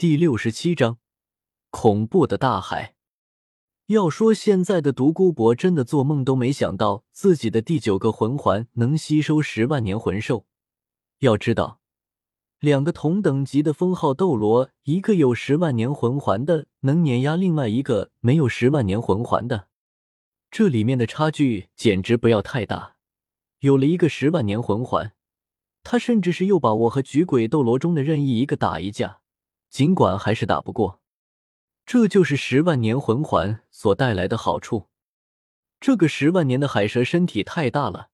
[0.00, 0.96] 第六十七章，
[1.68, 2.94] 恐怖的大海。
[3.88, 10.46] 要说现在的独孤博真的做梦都没想到自己的第九个魂环能吸收十万年魂兽。
[11.18, 11.80] 要知道，
[12.60, 19.68] 两个同等级的封号斗罗，一个有十万年魂环的能碾压另外一个没有十万年魂环的，
[20.50, 22.96] 这里面的差距简直不要太大。
[23.58, 25.12] 有了一个十万年魂环。
[25.82, 29.19] 他甚至是有把握和举鬼斗罗中的任意一个打一架，
[29.70, 31.00] 尽管还是打不过。
[31.86, 34.88] 这就是十万年魂环所带来的好处。
[35.80, 38.10] 这个十万年的海蛇身体太大了，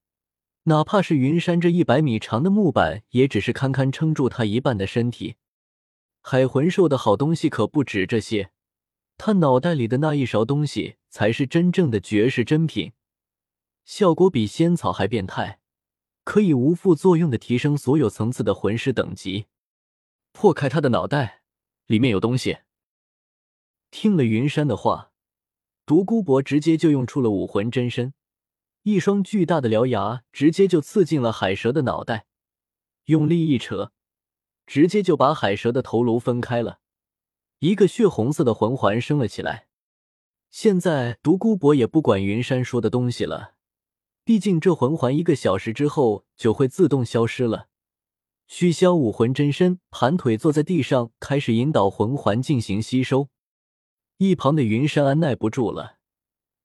[0.64, 5.36] 哪怕是云山这一百米长的木板，也只是堪堪撑住他一半的身体。
[6.22, 8.50] 海魂兽的好东西可不止这些，
[9.18, 12.92] 他脑袋里的那一勺东西才是真正的绝世珍品，
[13.84, 15.60] 效果比仙草还变态。
[16.24, 19.46] 可以无副作用的提升所有层次的魂师等级。
[20.32, 21.42] 破开他的脑袋，
[21.86, 22.58] 里面有东西。
[23.90, 25.12] 听了云山的话，
[25.86, 28.12] 独孤博直接就用出了武魂真身，
[28.82, 32.26] 一双巨大的獠牙直接就刺进了海蛇的脑袋，
[33.04, 33.92] 用力一扯，
[34.66, 36.80] 直接就把海蛇的头颅分开了，
[37.60, 39.68] 一个血红色的魂环升了起来。
[40.50, 43.54] 现在独孤博也不管云山说的东西了。
[44.24, 47.68] 毕竟这魂环一个小时之后就会自动消失了。
[48.46, 53.28] 虚消武魂真身盘腿坐在地上，开始引导魂环进行吸收。
[54.18, 55.98] 一旁的云山按耐不住了，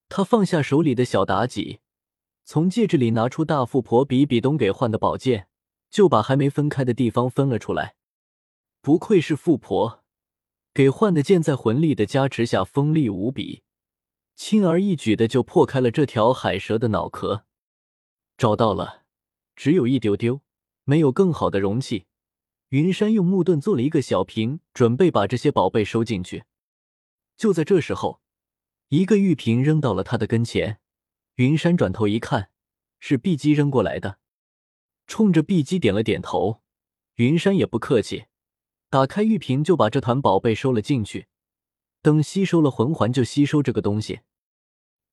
[0.07, 1.79] 他放下手里的小妲己，
[2.45, 5.47] 从戒指里拿出大富婆比比东给换的宝剑，
[5.89, 7.95] 就把还没分开的地方分了出来。
[8.81, 10.03] 不愧是富婆，
[10.73, 13.63] 给换的剑在魂力的加持下锋利无比，
[14.35, 17.45] 轻而易举的就破开了这条海蛇的脑壳。
[18.37, 19.03] 找到了，
[19.55, 20.41] 只有一丢丢，
[20.83, 22.05] 没有更好的容器。
[22.69, 26.45] 云山用木盾做了一个小瓶，准备把这些宝贝收进去。
[27.35, 28.21] 就在这时候，
[28.87, 30.79] 一个玉瓶扔到了他的跟前。
[31.35, 32.49] 云山转头一看，
[32.99, 34.19] 是碧姬扔过来的，
[35.07, 36.61] 冲着碧姬点了点头。
[37.15, 38.25] 云山也不客气，
[38.89, 41.27] 打开玉瓶就把这团宝贝收了进去。
[42.01, 44.21] 等吸收了魂环，就吸收这个东西。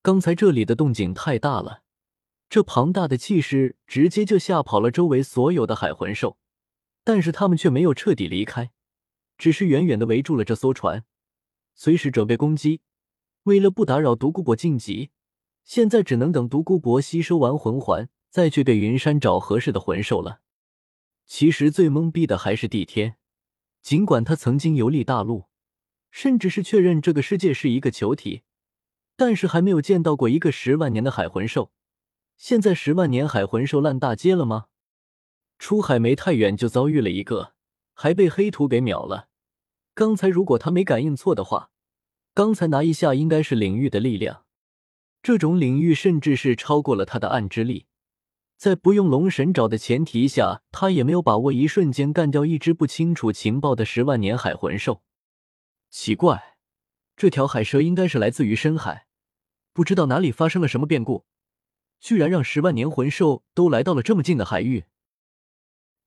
[0.00, 1.82] 刚才这里的动静太大了。
[2.48, 6.38] 这庞大的气势直接就吓跑了周围所有的海魂兽，
[7.04, 8.70] 但是他们却没有彻底离开，
[9.36, 11.04] 只是远远的围住了这艘船，
[11.74, 12.80] 随时准备攻击。
[13.42, 15.10] 为了不打扰独孤博晋级，
[15.62, 20.40] 现在只能等独孤博吸收完魂环，再去给云山找合适的魂兽了。
[21.26, 23.16] 其实最懵逼的还是帝天，
[23.82, 25.44] 尽管他曾经游历大陆，
[26.10, 28.42] 甚至是确认这个世界是一个球体，
[29.16, 31.72] 但是还没有见到过一个十万年的海魂兽。
[32.38, 34.66] 现在十万年海魂兽烂大街了吗？
[35.58, 37.52] 出海没太远就遭遇了一个，
[37.94, 39.28] 还被黑土给秒了。
[39.92, 41.70] 刚才如果他没感应错的话，
[42.34, 44.44] 刚才拿一下应该是领域的力量，
[45.20, 47.86] 这种领域甚至是超过了他的暗之力。
[48.56, 55.02] 在不用龙神爪的前提下，他也没有把握一瞬间干掉一只不清楚情报的十万年海魂兽。
[55.90, 56.56] 奇怪，
[57.16, 59.06] 这条海蛇应该是来自于深海，
[59.72, 61.24] 不知道哪里发生了什么变故。
[62.00, 64.84] 居然让十万年魂兽都来到了这么近的海域。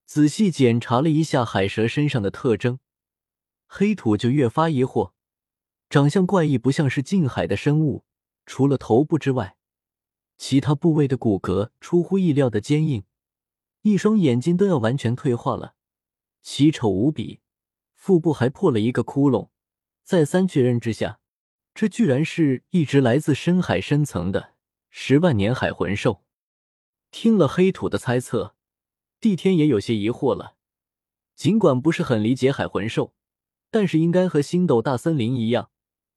[0.06, 2.79] 仔细检查了一下海蛇身上的特征，
[3.68, 5.12] 黑土就越发疑惑：
[5.90, 8.03] 长相怪异，不像是近海的生物。
[8.46, 9.56] 除了头部之外，
[10.38, 13.06] 其他部位的骨骼出乎意料的坚硬，
[13.84, 15.75] 一双眼睛都要完全退化了，
[16.41, 17.40] 奇丑无比。
[17.94, 19.50] 腹部还破了一个窟窿。
[20.03, 21.19] 再三确认之下，
[21.73, 24.56] 这居然是一只来自深海深层的。
[24.94, 26.22] 十万年海魂兽，
[27.12, 28.56] 听了黑土的猜测，
[29.22, 30.57] 帝天也有些疑惑了。
[31.34, 33.13] 尽管不是很理解海魂兽，
[33.72, 35.72] 但是应该和星斗大森林一样，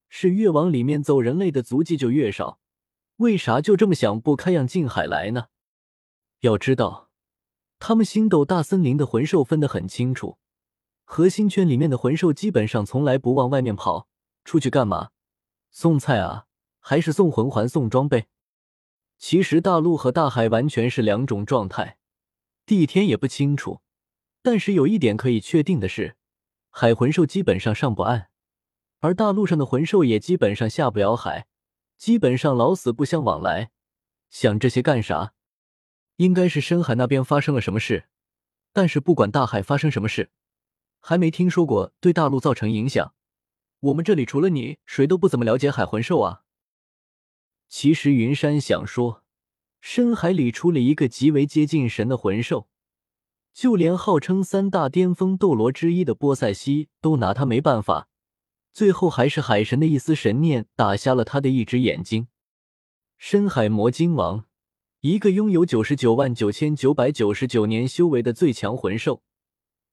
[0.09, 2.59] 是越往里面走，人类的足迹就越少。
[3.19, 5.47] 为啥就这么想不开，让近海来呢？
[6.41, 7.11] 要知道，
[7.79, 10.39] 他们星斗大森林的魂兽分得很清楚，
[11.05, 14.09] 核心圈里面的魂兽基本上从来不往外面跑，
[14.44, 15.11] 出去干嘛？
[15.71, 16.47] 送菜啊，
[16.81, 18.26] 还是送魂环、送装备？
[19.19, 21.99] 其实大陆和大海完全是两种状态，
[22.66, 23.81] 帝天也不清楚。
[24.43, 26.16] 但是有一点可以确定的是，
[26.70, 28.28] 海魂兽基本上上不岸，
[29.00, 31.46] 而大陆上的魂兽也基本上下不了海，
[31.96, 33.70] 基本上老死不相往来。
[34.28, 35.32] 想这些干啥？
[36.16, 38.06] 应该是深海那边发生了什么事。
[38.72, 40.31] 但是不管大海发生什么事，
[41.00, 43.14] 还没听说过对大陆造成影响。
[43.81, 46.44] 我们这里除了你，谁都不怎么了解海魂兽啊。
[47.76, 49.25] 其实云山想说，
[49.81, 52.69] 深海里出了一个极为接近神的魂兽，
[53.53, 58.06] 就连号称三大巅峰斗罗之一的波塞西都拿他没办法，
[58.73, 62.29] 最后还是海神的一丝神念打瞎了他的一只眼睛。
[63.19, 64.44] 深海魔晶王，
[65.00, 69.25] 一个拥有九十九万九千九百九十九年修为的最强魂兽，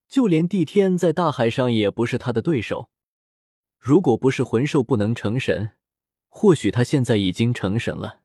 [0.08, 2.92] 就连帝天在大海上也不是他的对手。
[3.80, 5.72] 如果不是魂兽不能成神，
[6.34, 8.22] 或许他现在已经成神了。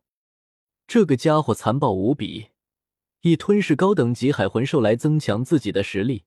[0.87, 2.51] 这个家伙残暴无比，
[3.23, 6.25] 以吞噬高等级海魂兽来增强自己的实力。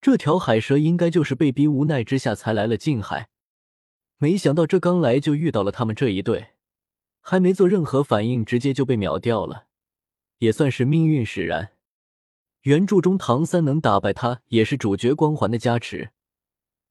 [0.00, 3.30] 这条海蛇应该就是被逼无奈之下才来了近海，
[4.18, 6.50] 没想到这刚来就遇到了他们这一对。
[7.20, 9.66] 还没做任何反应，直接就被秒掉了，
[10.38, 11.72] 也算是命运使然。
[12.62, 16.10] 原著中唐三能打败他，也是主角光环的加持。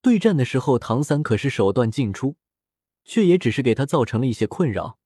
[0.02, 2.36] 对战的时候，唐三可是手段尽出，
[3.08, 5.00] 却也只是给他造成了一些困扰。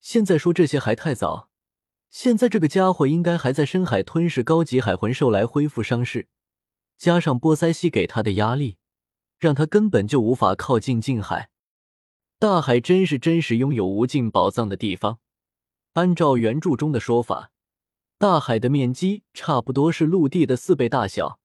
[0.00, 1.48] 现在说这些还太早，
[2.10, 6.26] 现在这个家伙应该还在深海吞噬高级海魂兽来恢复伤势，
[6.98, 8.76] 加上波塞西给他的压力，
[9.38, 11.48] 让他根本就无法靠近近海。
[12.40, 15.20] 大海真是真实拥有无尽宝藏的地方。
[15.92, 17.52] 按照原著中的说法，
[18.18, 21.38] 大海的面积差不多是陆地的四倍大小，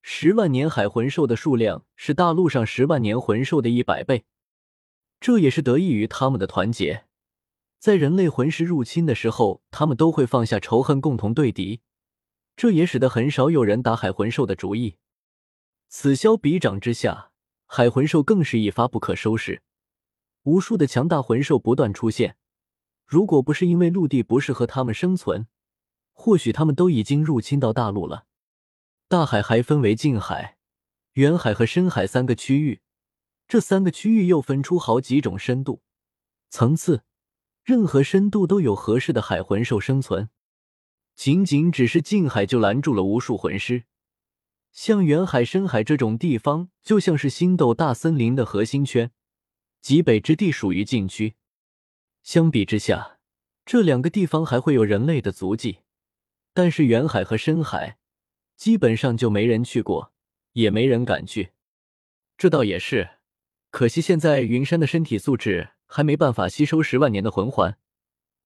[0.00, 4.24] 十万年海魂兽的数量是大陆上十万年魂兽的一百倍。
[5.20, 7.04] 这也是得益于他们的团结，
[7.78, 11.82] 在人类魂师入侵的时候，他们都会放下仇恨，共同对敌。
[12.56, 14.96] 这也使得很少有人打海魂兽的主意。
[15.88, 17.32] 此消彼长之下，
[17.66, 19.62] 海魂兽更是一发不可收拾。
[20.44, 22.36] 无数的强大魂兽不断出现，
[23.06, 25.46] 如果不是因为陆地不适合他们生存，
[26.12, 28.24] 或许他们都已经入侵到大陆了。
[29.06, 30.56] 大海还分为近海、
[31.14, 32.80] 远海和深海三个区域，
[33.50, 35.82] 这三个区域又分出好几种深度、
[36.50, 37.02] 层次，
[37.64, 40.30] 任何深度都有合适的海魂兽生存。
[41.16, 43.86] 仅仅只是近海就拦住了无数魂师，
[44.70, 49.10] 像远海、深海这种地方，就像是星斗大森林的核心圈。
[49.80, 51.34] 极北之地属于禁区，
[52.22, 53.18] 相比之下，
[53.66, 55.80] 这两个地方还会有人类的足迹，
[56.54, 57.98] 但是远海和深海
[58.56, 60.12] 基本上就没人去过，
[60.52, 61.50] 也没人敢去。
[62.38, 63.16] 这倒也是，
[63.70, 67.78] 可惜现在云山的身体素质还没办法吸收十万年的魂环，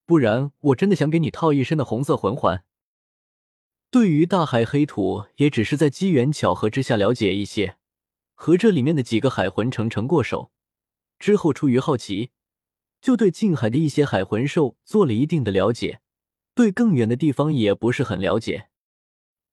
[0.05, 2.65] 不然我真的想给你套一身的红色魂环。
[3.91, 7.77] 对于大海黑土，也只是在机缘巧合之下了解一些，
[8.35, 10.51] 和这里面的几个海魂成成过手。
[11.19, 12.31] 之后，出于好奇，
[13.01, 16.01] 就对近海的一些海魂兽做了一定的了解，
[16.55, 18.69] 对更远的地方也不是很了解。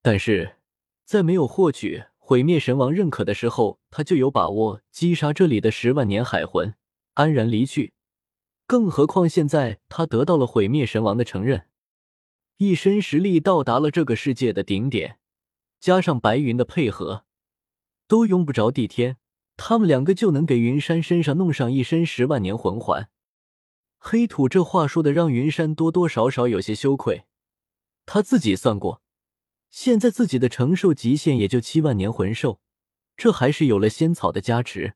[0.02, 0.58] 但是
[1.06, 6.76] 在没有获取毁灭神王认可的时候，他就有把握击杀这里的十万年海魂，
[7.16, 7.92] 安然离去。
[8.66, 11.68] 更何况现在他得到了毁灭神王的承认，
[12.56, 15.20] 一身实力到达了这个世界的顶点，
[15.82, 17.26] 加上白云的配合，
[18.08, 19.18] 都用不着帝天。
[19.58, 23.10] 他们两个就能给云山身上弄上一身十万年魂环。
[23.98, 27.26] 黑土这话说的让云山多多少少有些羞愧。
[28.06, 29.01] 他自己算过，
[29.72, 32.60] 现在自己的承受极限也就七万年魂兽，
[33.16, 34.96] 这还是有了仙草的加持。